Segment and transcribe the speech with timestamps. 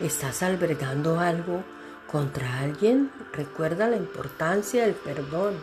[0.00, 1.64] ¿Estás albergando algo
[2.06, 3.10] contra alguien?
[3.32, 5.54] Recuerda la importancia del perdón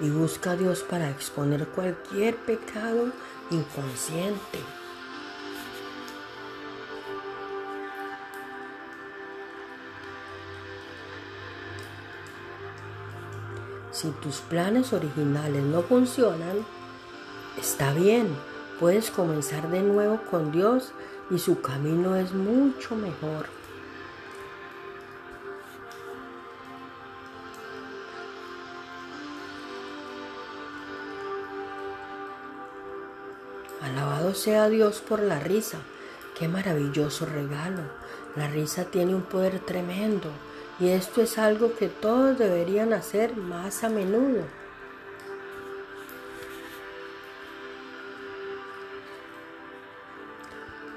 [0.00, 3.12] y busca a Dios para exponer cualquier pecado
[3.50, 4.60] inconsciente.
[13.92, 16.64] Si tus planes originales no funcionan,
[17.58, 18.28] está bien,
[18.80, 20.92] puedes comenzar de nuevo con Dios
[21.28, 23.65] y su camino es mucho mejor.
[33.82, 35.78] Alabado sea Dios por la risa.
[36.38, 37.82] Qué maravilloso regalo.
[38.34, 40.30] La risa tiene un poder tremendo
[40.78, 44.44] y esto es algo que todos deberían hacer más a menudo.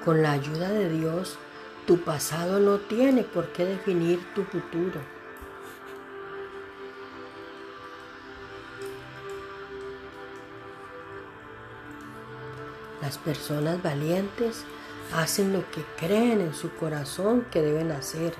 [0.03, 1.37] Con la ayuda de Dios,
[1.85, 5.18] tu pasado no tiene por qué definir tu futuro.
[13.01, 14.63] Las personas valientes
[15.13, 18.33] hacen lo que creen en su corazón que deben hacer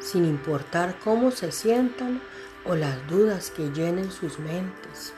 [0.00, 2.20] sin importar cómo se sientan
[2.64, 5.12] o las dudas que llenen sus mentes.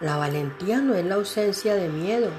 [0.00, 2.30] La valentía no es la ausencia de miedo,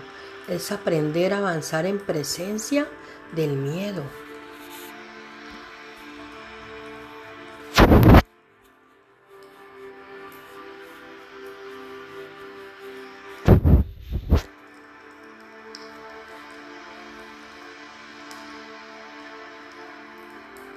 [0.48, 2.88] es aprender a avanzar en presencia
[3.36, 4.04] del miedo.